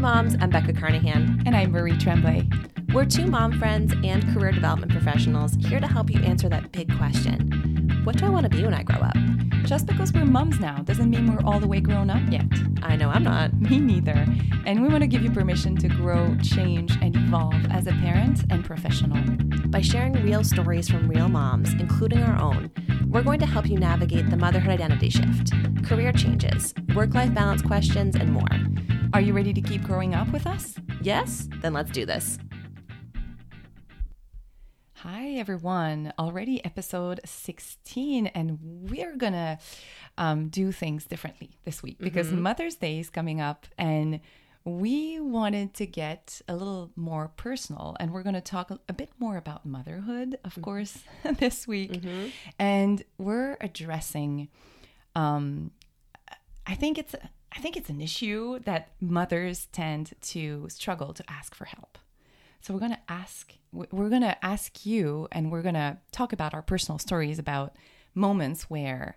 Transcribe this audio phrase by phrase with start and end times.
[0.00, 0.34] moms.
[0.40, 1.42] I'm Becca Carnahan.
[1.44, 2.48] And I'm Marie Tremblay.
[2.94, 6.96] We're two mom friends and career development professionals here to help you answer that big
[6.96, 9.14] question What do I want to be when I grow up?
[9.64, 12.46] Just because we're moms now doesn't mean we're all the way grown up yet.
[12.82, 13.52] I know I'm not.
[13.60, 14.24] Me neither.
[14.64, 18.44] And we want to give you permission to grow, change, and evolve as a parent
[18.48, 19.22] and professional.
[19.66, 22.70] By sharing real stories from real moms, including our own,
[23.10, 25.52] we're going to help you navigate the motherhood identity shift,
[25.84, 28.48] career changes, work life balance questions, and more.
[29.12, 30.76] Are you ready to keep growing up with us?
[31.02, 31.48] Yes?
[31.62, 32.38] Then let's do this.
[34.94, 36.12] Hi, everyone.
[36.16, 39.58] Already episode 16, and we're going to
[40.16, 42.42] um, do things differently this week because mm-hmm.
[42.42, 44.20] Mother's Day is coming up, and
[44.64, 49.10] we wanted to get a little more personal, and we're going to talk a bit
[49.18, 50.60] more about motherhood, of mm-hmm.
[50.60, 50.98] course,
[51.38, 51.94] this week.
[51.94, 52.26] Mm-hmm.
[52.60, 54.48] And we're addressing,
[55.16, 55.72] um,
[56.64, 57.16] I think it's.
[57.52, 61.98] I think it's an issue that mothers tend to struggle to ask for help.
[62.60, 66.32] So we're going to ask we're going to ask you and we're going to talk
[66.32, 67.76] about our personal stories about
[68.14, 69.16] moments where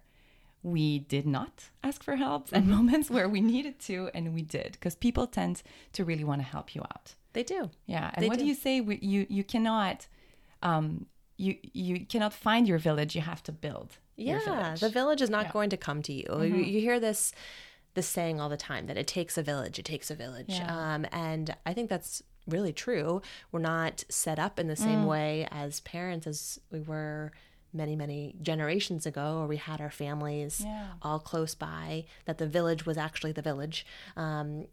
[0.61, 2.75] we did not ask for help and mm-hmm.
[2.75, 6.47] moments where we needed to and we did because people tend to really want to
[6.47, 7.15] help you out.
[7.33, 7.69] They do.
[7.86, 8.11] Yeah.
[8.13, 8.43] And they what do.
[8.43, 10.08] do you say we, you you cannot
[10.61, 13.97] um you you cannot find your village, you have to build.
[14.15, 14.39] Yeah.
[14.39, 14.80] Village.
[14.80, 15.52] The village is not yeah.
[15.52, 16.27] going to come to you.
[16.30, 16.55] Mm-hmm.
[16.55, 16.63] you.
[16.63, 17.33] You hear this
[17.94, 20.45] this saying all the time that it takes a village, it takes a village.
[20.49, 20.94] Yeah.
[20.95, 23.22] Um, and I think that's really true.
[23.52, 25.08] We're not set up in the same mm.
[25.08, 27.31] way as parents as we were
[27.71, 30.88] many, many generations ago, or we had our families yeah.
[31.02, 33.86] all close by, that the village was actually the village.
[34.16, 34.66] Um,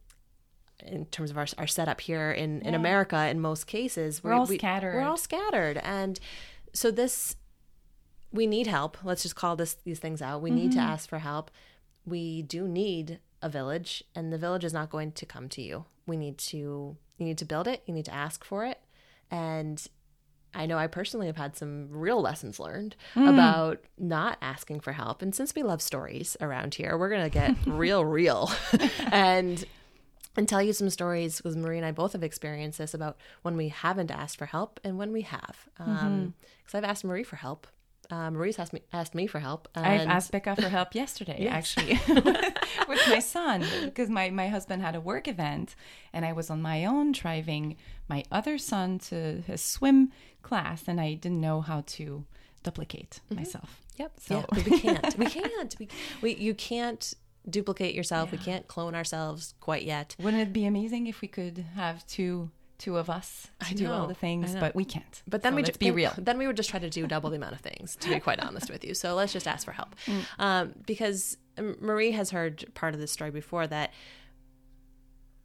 [0.84, 2.68] in terms of our, our setup here in, yeah.
[2.68, 4.94] in America, in most cases, we're, we're all we, scattered.
[4.94, 5.78] We're all scattered.
[5.78, 6.18] And
[6.72, 7.36] so this,
[8.32, 8.96] we need help.
[9.04, 10.41] Let's just call this these things out.
[10.41, 10.58] We mm-hmm.
[10.58, 10.88] need to mm-hmm.
[10.88, 11.50] ask for help
[12.11, 15.86] we do need a village and the village is not going to come to you.
[16.06, 18.80] We need to you need to build it, you need to ask for it.
[19.30, 19.86] And
[20.53, 23.28] I know I personally have had some real lessons learned mm.
[23.28, 25.22] about not asking for help.
[25.22, 28.50] And since we love stories around here, we're going to get real real
[29.12, 29.65] and
[30.37, 33.56] and tell you some stories because Marie and I both have experienced this about when
[33.56, 35.66] we haven't asked for help and when we have.
[35.76, 36.34] Because um,
[36.69, 36.76] mm-hmm.
[36.76, 37.66] I've asked Marie for help
[38.10, 39.69] uh, Marie's asked me asked me for help.
[39.75, 41.98] I've asked Becca for help yesterday, actually,
[42.88, 45.75] with my son because my my husband had a work event,
[46.12, 47.76] and I was on my own driving
[48.09, 50.12] my other son to his swim
[50.43, 52.25] class, and I didn't know how to
[52.62, 53.37] duplicate mm-hmm.
[53.37, 53.81] myself.
[53.97, 54.12] Yep.
[54.19, 55.19] So yeah, we can't.
[55.19, 55.76] We can't.
[55.78, 55.88] We,
[56.22, 57.15] we you can't
[57.49, 58.31] duplicate yourself.
[58.32, 58.38] Yeah.
[58.38, 60.16] We can't clone ourselves quite yet.
[60.19, 64.06] Wouldn't it be amazing if we could have two two of us to do all
[64.06, 65.22] the things, but we can't.
[65.28, 66.12] But then so we just be real.
[66.16, 68.41] Then we would just try to do double the amount of things, to be quite
[68.44, 68.94] honest with you.
[68.94, 70.24] So let's just ask for help, mm.
[70.38, 73.92] um, because Marie has heard part of this story before that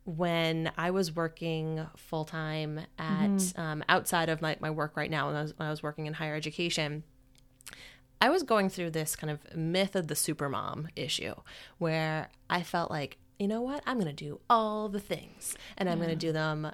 [0.05, 3.61] when I was working full time at mm-hmm.
[3.61, 6.05] um, outside of my, my work right now, when I, was, when I was working
[6.05, 7.03] in higher education,
[8.21, 11.33] I was going through this kind of myth of the supermom issue
[11.79, 15.89] where I felt like, you know what, I'm going to do all the things and
[15.89, 16.71] I'm going to do them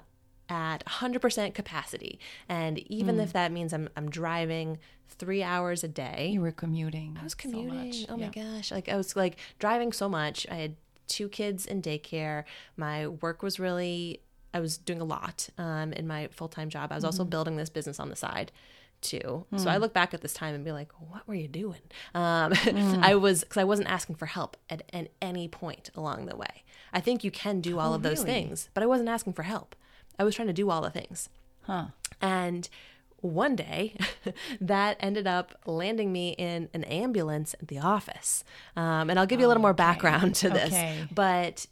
[0.52, 2.20] at 100% capacity.
[2.46, 3.22] And even mm.
[3.22, 6.30] if that means I'm, I'm driving three hours a day.
[6.30, 7.16] You were commuting.
[7.18, 7.92] I was commuting.
[7.94, 8.70] So oh my gosh.
[8.70, 10.46] Like I was like driving so much.
[10.50, 10.76] I had
[11.08, 12.44] two kids in daycare.
[12.76, 14.20] My work was really,
[14.52, 16.92] I was doing a lot um, in my full time job.
[16.92, 17.08] I was mm-hmm.
[17.08, 18.52] also building this business on the side
[19.00, 19.46] too.
[19.52, 19.58] Mm.
[19.58, 19.80] So I hmm.
[19.80, 21.80] look back at this time and be like, what were you doing?
[22.14, 23.02] Um, mm.
[23.02, 26.62] I was, because I wasn't asking for help at, at any point along the way.
[26.92, 28.30] I think you can do all oh, of those really?
[28.30, 29.74] things, but I wasn't asking for help.
[30.18, 31.28] I was trying to do all the things.
[31.62, 31.86] Huh.
[32.20, 32.68] And
[33.16, 33.96] one day
[34.60, 38.44] that ended up landing me in an ambulance at the office.
[38.76, 40.72] Um, and I'll give you a little more background to this.
[40.72, 41.06] Okay.
[41.12, 41.66] But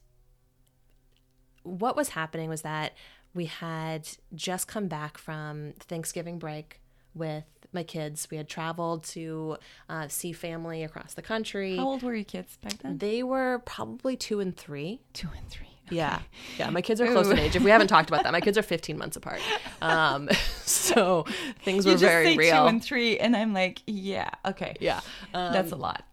[1.62, 2.94] what was happening was that
[3.34, 6.80] we had just come back from Thanksgiving break
[7.14, 8.28] with my kids.
[8.30, 9.56] We had traveled to
[9.88, 11.76] uh, see family across the country.
[11.76, 12.98] How old were your kids back then?
[12.98, 15.00] They were probably two and three.
[15.12, 15.79] Two and three.
[15.90, 16.20] Yeah,
[16.58, 16.70] yeah.
[16.70, 17.56] My kids are close in age.
[17.56, 19.40] If we haven't talked about that, my kids are 15 months apart.
[19.82, 20.28] Um,
[20.64, 21.26] so
[21.64, 22.62] things were very real.
[22.62, 25.00] Two and three, and I'm like, yeah, okay, yeah,
[25.34, 26.04] um, that's a lot.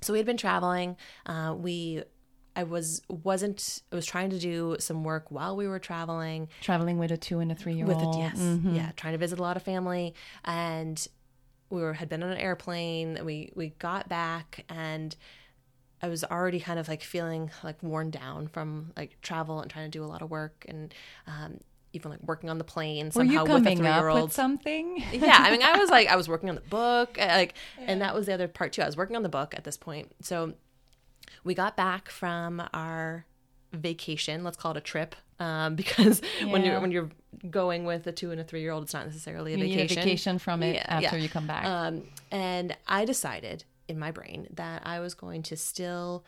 [0.00, 0.96] So we had been traveling.
[1.26, 2.02] Uh, we
[2.56, 6.48] I was wasn't I was trying to do some work while we were traveling.
[6.60, 8.16] Traveling with a two and a three year old.
[8.16, 8.74] Yes, mm-hmm.
[8.74, 10.14] yeah, trying to visit a lot of family,
[10.44, 11.06] and
[11.70, 13.18] we were had been on an airplane.
[13.24, 15.14] We we got back and
[16.04, 19.90] I was already kind of like feeling like worn down from like travel and trying
[19.90, 20.92] to do a lot of work and
[21.26, 21.60] um,
[21.94, 24.30] even like working on the plane somehow with a three year old.
[24.30, 25.02] something?
[25.12, 27.86] yeah, I mean, I was like, I was working on the book, uh, like, yeah.
[27.88, 28.82] and that was the other part too.
[28.82, 30.12] I was working on the book at this point.
[30.20, 30.52] So
[31.42, 33.24] we got back from our
[33.72, 34.44] vacation.
[34.44, 37.08] Let's call it a trip, um, because when you're when you're
[37.50, 39.96] going with a two and a three year old, it's not necessarily a You vacation.
[40.02, 41.22] vacation from it Yeah, after yeah.
[41.22, 41.64] you come back.
[41.64, 46.24] Um, and I decided in my brain that I was going to still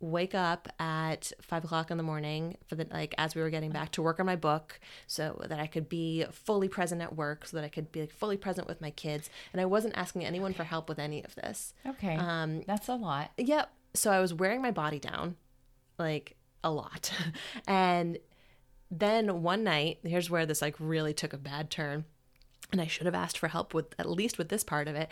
[0.00, 3.70] wake up at five o'clock in the morning for the like as we were getting
[3.70, 7.46] back to work on my book so that I could be fully present at work
[7.46, 10.24] so that I could be like, fully present with my kids and I wasn't asking
[10.24, 11.74] anyone for help with any of this.
[11.86, 12.16] okay.
[12.16, 13.30] Um That's a lot.
[13.38, 13.70] Yep.
[13.94, 15.36] So I was wearing my body down
[15.98, 17.12] like a lot.
[17.66, 18.18] and
[18.90, 22.04] then one night, here's where this like really took a bad turn.
[22.72, 25.10] And I should have asked for help with at least with this part of it.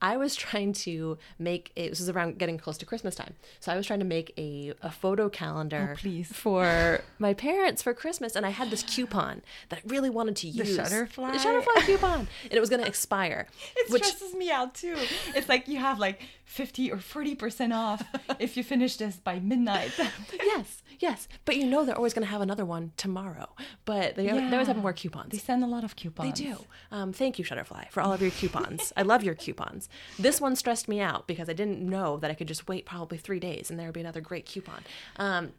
[0.00, 3.34] I was trying to make it this was around getting close to Christmas time.
[3.60, 6.28] So I was trying to make a, a photo calendar Oh, please.
[6.32, 10.48] for my parents for Christmas and I had this coupon that I really wanted to
[10.48, 10.76] use.
[10.76, 11.32] The Shutterfly?
[11.32, 12.28] The Shutterfly coupon.
[12.44, 13.46] And it was gonna expire.
[13.76, 14.96] It which stresses me out too.
[15.34, 18.02] It's like you have like 50 or 40% off
[18.38, 19.92] if you finish this by midnight.
[20.42, 21.28] yes, yes.
[21.44, 23.54] But you know they're always going to have another one tomorrow.
[23.84, 25.30] But they, they always have more coupons.
[25.30, 26.38] They send a lot of coupons.
[26.38, 26.56] They do.
[26.90, 28.94] Um, thank you, Shutterfly, for all of your coupons.
[28.96, 29.90] I love your coupons.
[30.18, 33.18] This one stressed me out because I didn't know that I could just wait probably
[33.18, 34.82] three days and there would be another great coupon.
[35.16, 35.52] Um,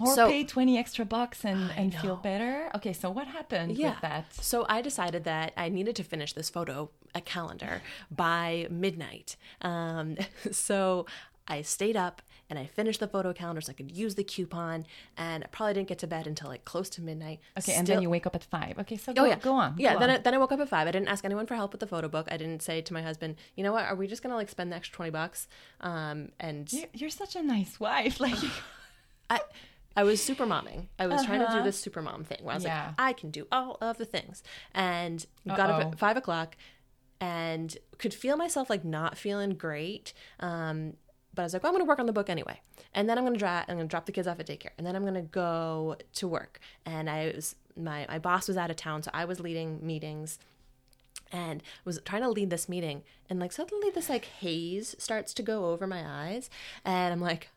[0.00, 2.70] Or So- pay 20 extra bucks and, and feel better.
[2.74, 3.90] Okay, so what happened yeah.
[3.90, 4.34] with that?
[4.34, 9.36] So I decided that I needed to finish this photo, a calendar, by midnight.
[9.60, 10.16] Um,
[10.50, 11.06] so
[11.48, 14.84] I stayed up and I finished the photo calendar so I could use the coupon.
[15.16, 17.38] And I probably didn't get to bed until like close to midnight.
[17.58, 18.78] Okay, and then you wake up at 5.
[18.80, 19.74] Okay, so go, Oh yeah, go on.
[19.78, 20.16] Yeah, go then on.
[20.16, 20.88] I, then I woke up at five.
[20.88, 22.26] I didn't ask anyone for help with the photo book.
[22.30, 24.72] I didn't say to my husband, you know what, are we just gonna like spend
[24.72, 25.46] the extra twenty bucks?
[25.80, 28.18] Um, and You're, you're such a nice wife.
[28.30, 28.38] Like,
[29.30, 29.40] I,
[29.96, 30.86] I was super momming.
[30.98, 31.62] I was trying to do Uh-huh.
[31.64, 32.86] this super mom thing where I was Yeah.
[32.86, 34.42] like, I can do all of the things,
[34.72, 35.90] and got up Uh-oh.
[35.90, 36.56] at five o'clock,
[37.20, 40.12] and could feel myself like not feeling great.
[40.38, 40.96] Um,
[41.34, 42.60] but I was like, well, I'm going to work on the book anyway,
[42.94, 43.66] and then I'm going to drop.
[43.68, 45.96] I'm going to drop the kids off at daycare, and then I'm going to go
[46.14, 46.60] to work.
[46.86, 50.38] And I was my my boss was out of town, so I was leading meetings
[51.32, 55.42] and was trying to lead this meeting and like suddenly this like haze starts to
[55.44, 56.50] go over my eyes
[56.84, 57.50] and i'm like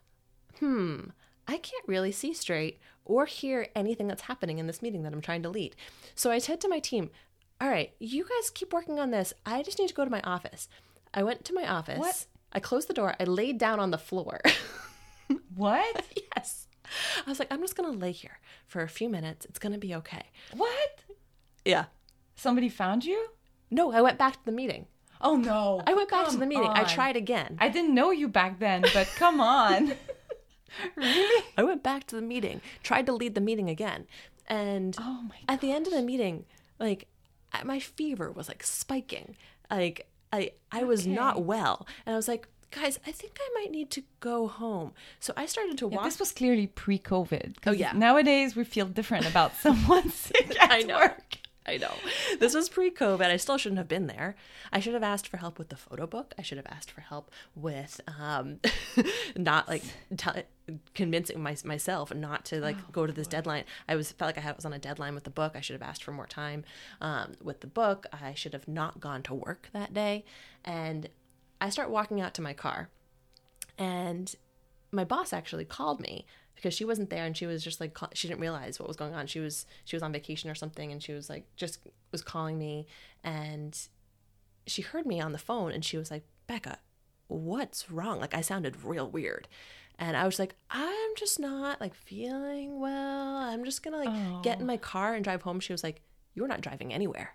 [0.60, 1.00] hmm
[1.48, 5.20] i can't really see straight or hear anything that's happening in this meeting that i'm
[5.20, 5.76] trying to lead.
[6.14, 7.10] So i said to my team
[7.60, 9.32] all right you guys keep working on this.
[9.46, 10.68] I just need to go to my office.
[11.12, 11.98] I went to my office.
[11.98, 12.26] What?
[12.52, 13.14] i closed the door.
[13.18, 14.40] I laid down on the floor.
[15.54, 16.04] What?
[16.36, 16.66] yes.
[17.26, 19.46] I was like i'm just gonna lay here for a few minutes.
[19.46, 20.24] It's gonna be okay.
[20.56, 21.02] What?
[21.64, 21.86] yeah.
[22.34, 23.28] Somebody found you?
[23.70, 24.86] no i went back to the meeting.
[25.20, 25.82] Oh no.
[25.86, 26.70] i went back to the meeting.
[26.70, 27.56] I tried again.
[27.60, 29.94] I didn't know you back then, but come on.
[30.96, 31.44] really?
[31.56, 34.06] I went back to the meeting, tried to lead the meeting again.
[34.46, 36.44] And Oh my at the end of the meeting,
[36.78, 37.08] like
[37.64, 39.36] my fever was like spiking.
[39.70, 41.86] Like I I was not well.
[42.04, 44.92] And I was like, guys, I think I might need to go home.
[45.20, 47.56] So I started to Yeah, walk this was clearly pre-COVID.
[47.66, 47.92] Oh, yeah.
[47.92, 50.96] Nowadays we feel different about someone sick at I know.
[50.98, 51.38] work.
[51.66, 51.94] I know.
[52.40, 53.22] This was pre COVID.
[53.22, 54.36] I still shouldn't have been there.
[54.72, 56.34] I should have asked for help with the photo book.
[56.38, 58.60] I should have asked for help with um,
[59.36, 59.82] not like
[60.16, 60.42] t-
[60.94, 63.64] convincing my, myself not to like go to this deadline.
[63.88, 65.52] I was felt like I had, was on a deadline with the book.
[65.54, 66.64] I should have asked for more time
[67.00, 68.06] um, with the book.
[68.12, 70.24] I should have not gone to work that day.
[70.64, 71.08] And
[71.60, 72.90] I start walking out to my car,
[73.78, 74.34] and
[74.92, 78.28] my boss actually called me because she wasn't there and she was just like she
[78.28, 79.26] didn't realize what was going on.
[79.26, 81.80] She was she was on vacation or something and she was like just
[82.12, 82.86] was calling me
[83.22, 83.78] and
[84.66, 86.78] she heard me on the phone and she was like becca
[87.28, 88.20] what's wrong?
[88.20, 89.48] Like i sounded real weird.
[89.98, 93.36] And i was like i'm just not like feeling well.
[93.36, 95.60] I'm just gonna like get in my car and drive home.
[95.60, 96.02] She was like
[96.34, 97.34] you're not driving anywhere.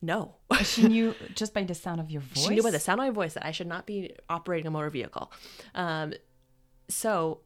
[0.00, 0.36] No.
[0.62, 2.44] She knew just by the sound of your voice.
[2.44, 4.70] she knew by the sound of my voice that I should not be operating a
[4.70, 5.32] motor vehicle.
[5.74, 6.12] Um,
[6.88, 7.40] so,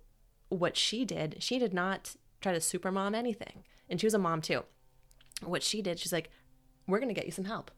[0.53, 3.65] what she did, she did not try to super mom anything.
[3.89, 4.65] And she was a mom too.
[5.43, 6.31] What she did, she's like,
[6.87, 7.71] We're going to get you some help.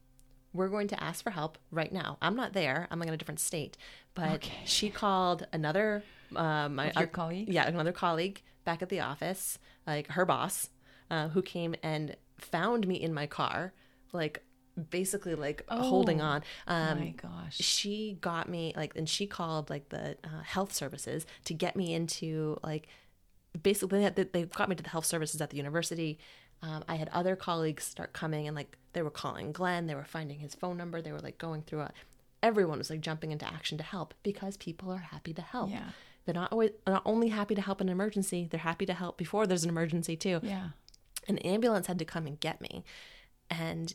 [0.53, 2.17] We're going to ask for help right now.
[2.21, 3.77] I'm not there, I'm like in a different state.
[4.13, 4.59] But okay.
[4.65, 6.03] she called another,
[6.35, 7.53] um, my, your colleagues?
[7.53, 10.69] Yeah, another colleague back at the office, like her boss,
[11.11, 13.73] uh, who came and found me in my car,
[14.13, 14.43] like
[14.89, 16.43] basically like holding Oh, on.
[16.67, 17.57] Um, my gosh.
[17.57, 21.93] she got me like and she called like the uh, health services to get me
[21.93, 22.87] into like
[23.61, 26.19] basically they, had, they got me to the health services at the university
[26.61, 30.03] um, i had other colleagues start coming and like they were calling glenn they were
[30.03, 31.91] finding his phone number they were like going through it
[32.43, 35.89] everyone was like jumping into action to help because people are happy to help Yeah.
[36.25, 39.17] they're not always not only happy to help in an emergency they're happy to help
[39.17, 40.69] before there's an emergency too Yeah.
[41.29, 42.83] an ambulance had to come and get me
[43.49, 43.93] and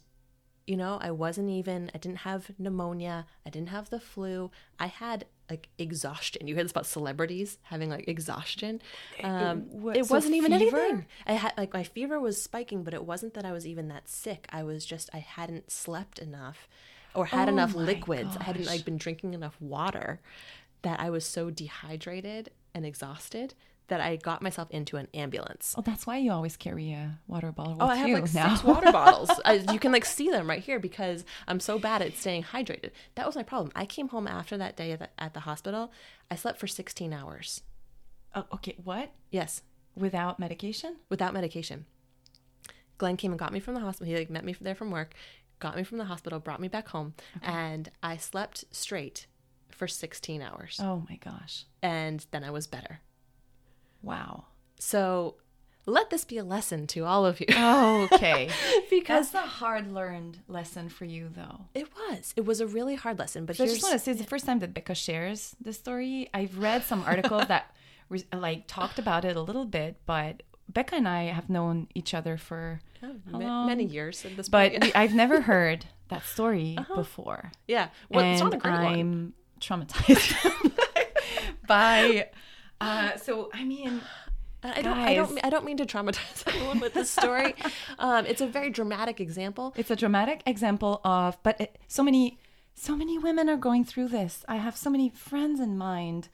[0.67, 4.87] you know i wasn't even i didn't have pneumonia i didn't have the flu i
[4.87, 6.47] had like exhaustion.
[6.47, 8.81] You hear this about celebrities having like exhaustion.
[9.25, 10.77] Um, what- it so wasn't even fever?
[10.79, 11.07] anything.
[11.27, 14.09] I had like my fever was spiking, but it wasn't that I was even that
[14.09, 14.47] sick.
[14.51, 16.69] I was just I hadn't slept enough
[17.17, 18.37] or had Oh enough liquids.
[18.39, 20.21] I hadn't like been drinking enough water
[20.83, 23.55] that I was so dehydrated and exhausted
[23.91, 25.75] that I got myself into an ambulance.
[25.77, 28.55] Oh, that's why you always carry a water bottle with Oh, I have like now.
[28.55, 29.31] six water bottles.
[29.45, 32.91] I, you can like see them right here because I'm so bad at staying hydrated.
[33.17, 33.71] That was my problem.
[33.77, 35.93] I came home after that day at the, at the hospital.
[36.31, 37.63] I slept for 16 hours.
[38.35, 39.11] oh, okay, what?
[39.31, 39.63] Yes,
[39.97, 40.97] Without medication?
[41.09, 41.85] without medication.
[42.99, 44.13] Glenn came and got me from the hospital.
[44.13, 45.15] He like met me there from work,
[45.59, 49.27] got me from the hospital, brought me back home, and I slept straight
[49.71, 50.79] for 16 hours.
[50.83, 51.65] Oh my gosh.
[51.83, 53.01] And then I was better.
[54.03, 54.45] Wow.
[54.79, 55.37] So
[55.87, 58.49] let this be a lesson to all of you Oh, okay.
[58.91, 61.67] because That's a hard learned lesson for you, though.
[61.75, 62.33] it was.
[62.37, 63.47] It was a really hard lesson.
[63.47, 65.73] But So I just want to say it's the first time that Becca shares the
[65.73, 66.29] story.
[66.33, 67.75] I've read some articles that
[68.09, 72.15] re- like talked about it a little bit, but Becca and I have known each
[72.15, 73.67] other for, Oh, How ma- long?
[73.67, 74.85] many years at this but point.
[74.85, 76.95] we, I've never heard that story uh-huh.
[76.97, 78.95] before, yeah, well, it's not a and one.
[78.95, 80.37] I'm traumatized
[81.67, 82.29] by.
[82.81, 84.01] Uh, so I mean,
[84.63, 87.55] I don't, I don't, mean- I don't mean to traumatize anyone with this story.
[87.99, 89.73] um, it's a very dramatic example.
[89.77, 92.39] it's a dramatic example of, but it, so many,
[92.75, 94.45] so many women are going through this.
[94.49, 96.29] I have so many friends in mind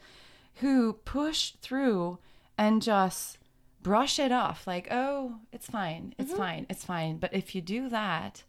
[0.57, 2.19] who push through
[2.59, 3.39] and just
[3.83, 6.39] brush it off like, oh, it's fine, it's Mm-hmm.
[6.39, 7.19] fine, it's fine.
[7.19, 8.43] But if you do that,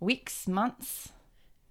[0.00, 1.10] weeks, months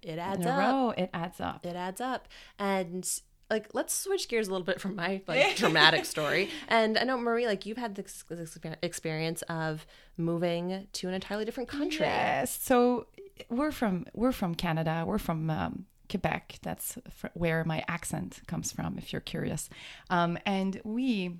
[0.02, 0.58] It in adds a up.
[0.58, 1.66] row, it adds up.
[1.66, 3.06] It adds up, and
[3.48, 6.50] like let's switch gears a little bit from my like dramatic story.
[6.68, 9.86] And I know Marie, like you've had this, this experience of
[10.16, 12.06] moving to an entirely different country.
[12.06, 12.58] Yes.
[12.62, 13.06] So
[13.48, 15.04] we're from we're from Canada.
[15.06, 16.58] We're from um, Quebec.
[16.62, 18.98] That's fr- where my accent comes from.
[18.98, 19.68] If you're curious,
[20.10, 21.36] um, and we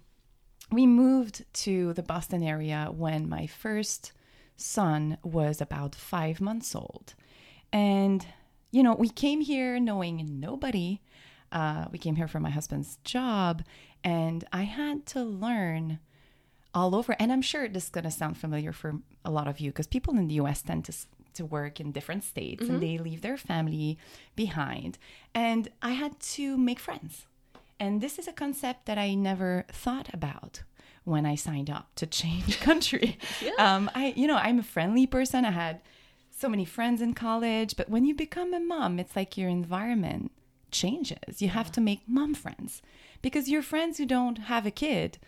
[0.70, 4.12] we moved to the Boston area when my first
[4.56, 7.14] son was about five months old,
[7.72, 8.26] and
[8.70, 11.00] you know we came here knowing nobody.
[11.52, 13.62] Uh, we came here for my husband's job,
[14.02, 15.98] and I had to learn
[16.76, 17.16] all over.
[17.18, 19.86] And I'm sure this is going to sound familiar for a lot of you because
[19.86, 20.94] people in the US tend to,
[21.34, 23.98] to work in different states and they leave their family
[24.36, 24.98] behind.
[25.34, 27.26] And I had to make friends.
[27.80, 30.62] And this is a concept that I never thought about
[31.04, 33.18] when I signed up to change country.
[33.58, 35.44] Um, I, you know, I'm a friendly person.
[35.46, 35.80] I had
[36.30, 40.30] so many friends in college, but when you become a mom, it's like your environment
[40.70, 41.40] changes.
[41.40, 42.82] You have to make mom friends
[43.22, 45.18] because your friends who don't have a kid,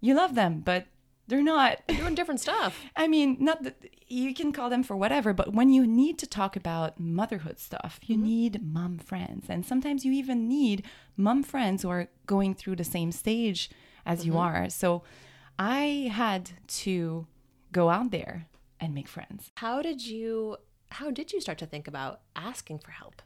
[0.00, 0.86] you love them, but
[1.28, 1.86] they're not.
[1.88, 2.80] Doing different stuff.
[2.96, 6.26] I mean, not that you can call them for whatever, but when you need to
[6.26, 8.24] talk about motherhood stuff, you mm-hmm.
[8.24, 9.46] need mom friends.
[9.48, 10.84] And sometimes you even need
[11.16, 13.70] mom friends who are going through the same stage
[14.04, 14.40] as you mm-hmm.
[14.40, 14.70] are.
[14.70, 15.02] So
[15.58, 17.26] I had to
[17.72, 18.46] go out there
[18.78, 19.50] and make friends.
[19.56, 20.58] How did you?
[20.90, 23.22] How did you start to think about asking for help?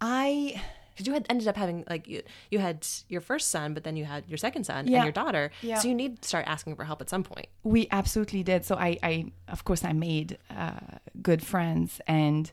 [0.00, 0.60] I
[0.94, 3.96] Because you had ended up having like you, you had your first son, but then
[3.96, 4.98] you had your second son Yeah.
[4.98, 5.50] and your daughter.
[5.62, 5.78] Yeah.
[5.78, 7.48] So you need to start asking for help at some point.
[7.64, 8.64] We absolutely did.
[8.64, 12.50] So I, I of course, I made uh, good friends, and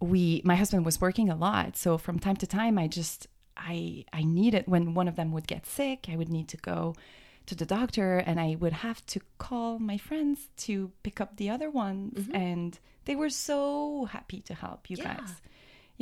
[0.00, 0.42] we.
[0.44, 3.26] My husband was working a lot, so from time to time, I just,
[3.56, 6.94] I, I needed when one of them would get sick, I would need to go
[7.46, 11.50] to the doctor, and I would have to call my friends to pick up the
[11.50, 15.16] other ones, and they were so happy to help you Yeah.
[15.16, 15.30] guys.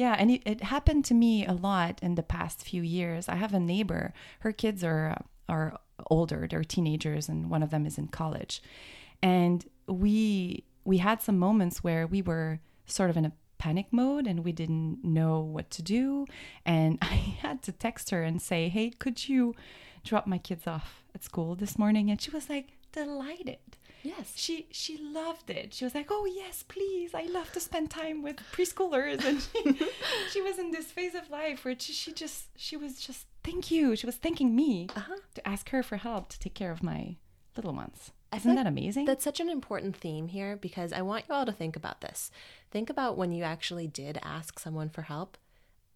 [0.01, 3.29] Yeah, and it, it happened to me a lot in the past few years.
[3.29, 5.79] I have a neighbor; her kids are are
[6.09, 8.63] older; they're teenagers, and one of them is in college.
[9.23, 14.27] And we we had some moments where we were sort of in a panic mode,
[14.27, 16.25] and we didn't know what to do.
[16.65, 19.55] And I had to text her and say, "Hey, could you
[20.03, 24.33] drop my kids off at school this morning?" And she was like delighted Yes.
[24.35, 25.75] she she loved it.
[25.75, 27.15] She was like, "Oh yes, please!
[27.15, 29.87] I love to spend time with preschoolers." And she,
[30.33, 33.71] she was in this phase of life where she, she just she was just thank
[33.71, 33.97] you.
[33.97, 35.17] She was thanking me Uh-huh.
[35.35, 37.17] to ask her for help to take care of my
[37.57, 38.11] little ones.
[38.33, 39.07] I Isn't that amazing?
[39.07, 42.31] That's such an important theme here because I want you all to think about this.
[42.71, 45.37] Think about when you actually did ask someone for help.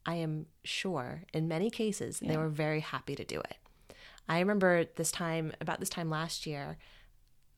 [0.05, 3.57] I am sure in many cases they were very happy to do it.
[4.29, 6.77] I remember this time, about this time last year,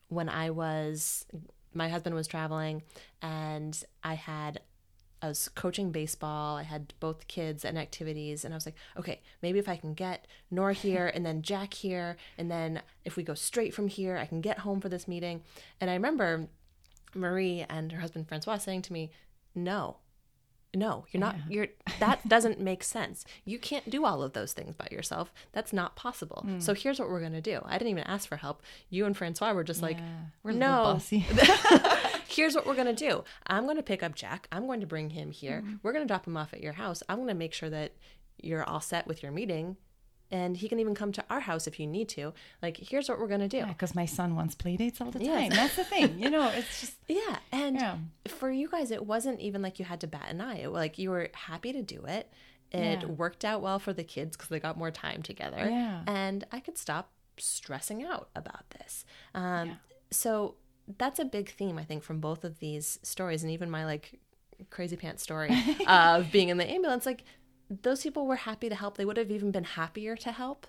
[0.09, 1.27] when I was,
[1.75, 2.83] my husband was traveling
[3.23, 4.61] and I had,
[5.23, 6.57] I was coaching baseball.
[6.57, 8.45] I had both kids and activities.
[8.45, 11.75] And I was like, okay, maybe if I can get Nora here and then Jack
[11.75, 15.09] here, and then if we go straight from here, I can get home for this
[15.09, 15.43] meeting.
[15.81, 16.49] And I remember
[17.15, 19.11] Marie and her husband Francois saying to me,
[19.55, 19.97] no,
[20.77, 21.69] no you're not you're
[22.01, 23.25] that doesn't make sense.
[23.45, 25.33] You can't do all of those things by yourself.
[25.53, 26.43] That's not possible.
[26.47, 26.61] Hmm.
[26.61, 27.61] so here's what we're going to do.
[27.65, 28.63] I didn't even ask for help.
[28.91, 29.99] You and francois were just like
[30.43, 30.85] We're no.
[30.85, 31.27] bossy.
[32.29, 33.25] here's what we're going to do.
[33.47, 34.49] I'm going to pick up jack.
[34.53, 35.63] I'm going to bring him here.
[35.65, 35.77] Mm-hmm.
[35.83, 37.03] we're going to drop him off at your house.
[37.09, 37.93] I'm going to make sure that
[38.43, 39.77] you're all set with your meeting
[40.31, 43.19] and he can even come to our house if you need to like here's what
[43.21, 45.49] we're going to do because my son wants play dates all the Yes.
[45.49, 45.57] time.
[45.57, 46.19] That's the thing.
[46.19, 47.97] You know, it's just Yeah, and Yeah.
[48.29, 50.59] for you guys, it wasn't even like you had to bat an eye.
[50.63, 52.31] It, like you were happy to do it.
[52.73, 53.07] It Yeah.
[53.07, 55.69] worked out well for the kids because they got more time together.
[55.71, 56.03] Yeah.
[56.07, 59.05] and I could stop stressing out about this.
[59.35, 59.75] Um, Yeah.
[60.11, 60.55] So
[60.99, 64.21] that's a big theme, I think, from both of these stories, and even my like
[64.71, 65.51] crazy pants story
[65.89, 67.05] of being in the ambulance.
[67.07, 67.25] Like
[67.71, 68.97] those people were happy to help.
[68.97, 70.67] They would have even been happier to help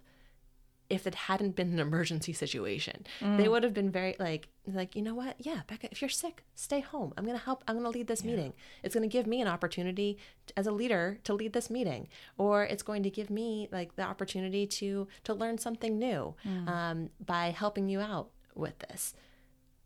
[0.89, 3.05] if it hadn't been an emergency situation.
[3.19, 3.35] Mm.
[3.37, 5.35] They would have been very like like, you know what?
[5.37, 7.13] Yeah, Becca, if you're sick, stay home.
[7.17, 7.63] I'm going to help.
[7.67, 8.53] I'm going to lead this meeting.
[8.83, 12.07] It's going to give me an opportunity t- as a leader to lead this meeting
[12.37, 16.67] or it's going to give me like the opportunity to to learn something new Mm.
[16.69, 19.13] um, by helping you out with this.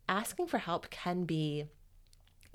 [0.08, 1.66] Asking for help can be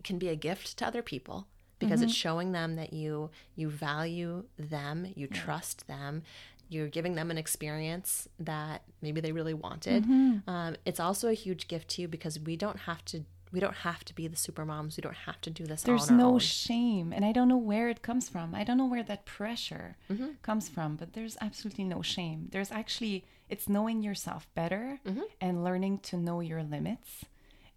[0.05, 4.45] can be a gift to other people because it's showing them that you you value
[4.59, 6.23] them, you trust them,
[6.68, 10.04] you're giving them an experience that maybe they really wanted.
[10.47, 13.76] Um, it's also a huge gift to you because we don't have to we don't
[13.76, 14.97] have to be the super moms.
[14.97, 16.38] We don't have to do this there's all on our no own.
[16.40, 18.54] shame, and I don't know where it comes from.
[18.54, 20.30] I don't know where that pressure Mm-hmm.
[20.42, 22.49] comes from, but there's absolutely no shame.
[22.50, 25.23] There's actually it's knowing yourself better Mm-hmm.
[25.40, 27.25] and learning to know your limits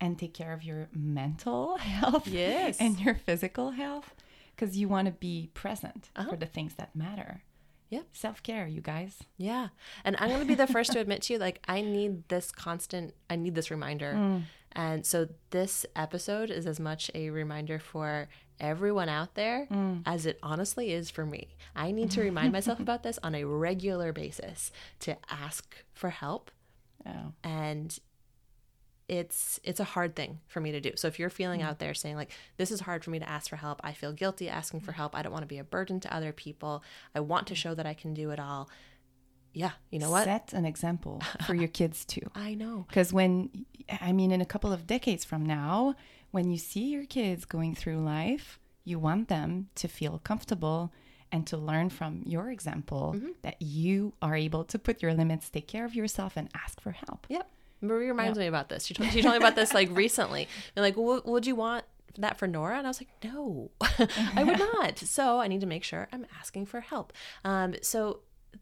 [0.01, 2.77] and take care of your mental health Yes.
[2.79, 4.13] and your physical health
[4.55, 6.29] because you want to be present Uh-huh.
[6.31, 7.43] for the things that matter.
[7.89, 8.05] Yep.
[8.13, 9.17] Self care, you guys.
[9.37, 9.69] Yeah.
[10.05, 12.51] And I'm going to be the first to admit to you, like, I need this
[12.51, 14.41] constant, I need this reminder.
[14.73, 18.29] And so this episode is as much a reminder for
[18.59, 19.67] everyone out there
[20.05, 21.47] as it honestly is for me.
[21.75, 26.51] I need to remind myself about this on a regular basis to ask for help.
[27.07, 27.31] Oh.
[27.45, 27.97] And
[29.09, 30.91] it's it's a hard thing for me to do.
[30.95, 31.65] So if you're feeling mm.
[31.65, 34.13] out there saying like this is hard for me to ask for help, I feel
[34.13, 34.95] guilty asking for mm.
[34.95, 35.15] help.
[35.15, 36.83] I don't want to be a burden to other people.
[37.15, 37.57] I want to mm.
[37.57, 38.69] show that I can do it all.
[39.51, 40.25] Yeah, you know what?
[40.25, 42.21] Set an example for your kids too.
[42.35, 42.85] I know.
[42.87, 43.65] Because when,
[43.99, 45.95] I mean, in a couple of decades from now,
[46.29, 50.93] when you see your kids going through life, you want them to feel comfortable
[51.31, 53.29] and to learn from your example mm-hmm.
[53.41, 56.91] that you are able to put your limits, take care of yourself, and ask for
[56.91, 57.25] help.
[57.29, 57.49] Yep.
[57.81, 58.85] Marie reminds me about this.
[58.85, 60.47] She told, she told me about this like recently.
[60.75, 61.85] And like, well, would you want
[62.17, 62.77] that for Nora?
[62.77, 63.71] And I was like, no,
[64.35, 64.99] I would not.
[64.99, 67.13] So I need to make sure I'm asking for help.
[67.45, 68.19] Um, so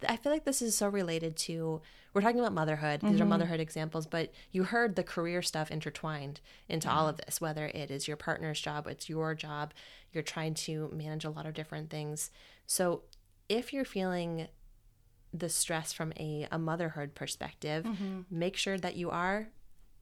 [0.07, 1.81] I feel like this is so related to
[2.13, 3.01] we're talking about motherhood.
[3.01, 7.39] These are motherhood examples, but you heard the career stuff intertwined into all of this.
[7.39, 9.71] Whether it is your partner's job, it's your job.
[10.11, 12.31] You're trying to manage a lot of different things.
[12.65, 13.03] So
[13.49, 14.47] if you're feeling
[15.39, 17.85] the stress from a, a motherhood perspective,
[18.29, 19.47] make sure that you are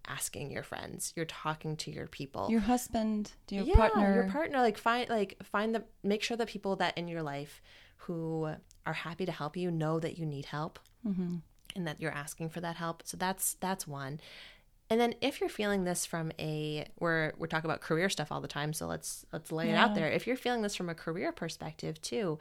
[0.08, 2.48] asking your friends, you're talking to your people.
[2.50, 4.14] Your husband, your yeah, partner.
[4.14, 7.62] your partner, like find like find the make sure the people that in your life
[7.98, 8.50] who
[8.86, 11.36] are happy to help you know that you need help Mm-hmm.
[11.76, 13.04] and that you're asking for that help.
[13.06, 14.20] So that's that's one.
[14.90, 18.42] And then if you're feeling this from a we're we're talking about career stuff all
[18.42, 20.08] the time, so let's let's lay it out there.
[20.10, 22.38] If you're feeling this from a career perspective too,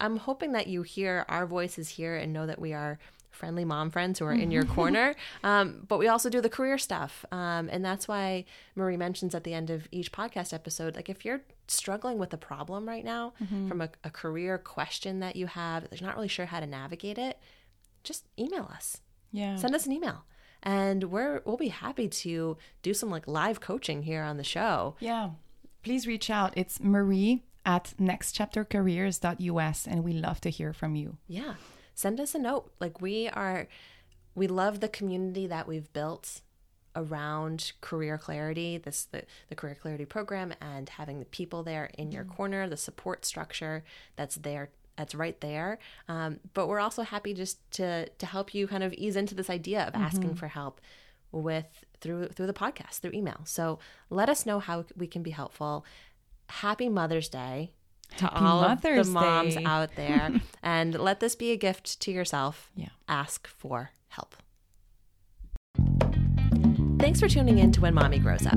[0.00, 2.98] I'm hoping that you hear our voices here and know that we are
[3.36, 5.14] friendly mom friends who are in your corner.
[5.44, 7.24] Um, but we also do the career stuff.
[7.30, 11.24] Um, and that's why Marie mentions at the end of each podcast episode like, if
[11.24, 13.34] you're struggling with a problem right now
[13.68, 16.66] from a, a career question that you have, that you're not really sure how to
[16.66, 17.38] navigate it,
[18.02, 19.56] just email us, yeah.
[19.56, 20.24] send us an email.
[20.62, 24.96] And we're we'll be happy to do some like live coaching here on the show.
[24.98, 25.30] Yeah.
[25.82, 26.52] Please reach out.
[26.56, 31.18] It's Marie at nextchaptercareers.us, and we love to hear from you.
[31.26, 31.54] yeah.
[31.94, 32.70] Send us a note.
[32.78, 33.68] Like we are
[34.34, 36.42] we love the community that we've built
[36.94, 42.12] around career clarity this the, the career clarity program and having the people there in
[42.12, 43.82] your corner the support structure
[44.16, 45.78] that's there that's right there.
[46.08, 49.50] Um, but we're also happy just to to help you kind of ease into this
[49.50, 50.80] idea of asking for help
[51.32, 53.40] with through through the podcast through email.
[53.44, 53.78] So
[54.10, 55.84] let us know how we can be helpful
[56.48, 57.72] happy mother's day
[58.18, 59.64] to Happy all Mother's of the moms Day.
[59.64, 60.30] out there
[60.62, 62.88] and let this be a gift to yourself Yeah.
[63.08, 64.34] ask for help
[66.98, 68.56] Thanks for tuning in to When Mommy Grows Up.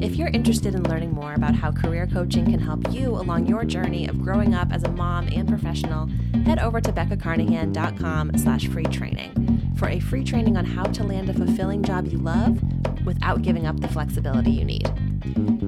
[0.00, 3.64] If you're interested in learning more about how career coaching can help you along your
[3.64, 6.06] journey of growing up as a mom and professional,
[6.44, 11.30] head over to beccacarnahan.com slash free training for a free training on how to land
[11.30, 12.60] a fulfilling job you love
[13.04, 14.88] without giving up the flexibility you need.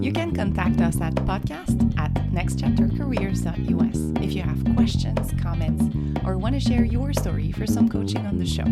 [0.03, 5.85] You can contact us at podcast at nextchaptercareers.us if you have questions, comments,
[6.27, 8.65] or want to share your story for some coaching on the show.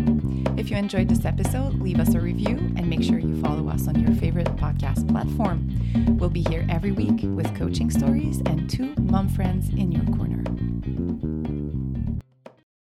[0.59, 3.87] If you enjoyed this episode, leave us a review and make sure you follow us
[3.87, 5.69] on your favorite podcast platform.
[6.19, 10.43] We'll be here every week with coaching stories and two mom friends in your corner.